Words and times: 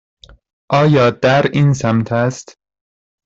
آیا 0.69 1.09
در 1.09 1.49
این 1.53 1.73
سمت 1.73 2.11
است؟ 2.11 2.57